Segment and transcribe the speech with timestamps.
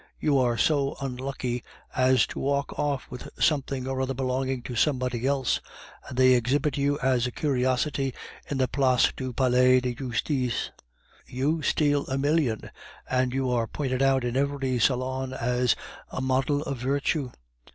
[0.19, 1.63] You are so unlucky
[1.95, 5.61] as to walk off with something or other belonging to somebody else,
[6.07, 8.11] and they exhibit you as a curiosity
[8.49, 10.71] in the Place du Palais de Justice;
[11.27, 12.71] you steal a million,
[13.07, 15.75] and you are pointed out in every salon as
[16.09, 17.29] a model of virtue.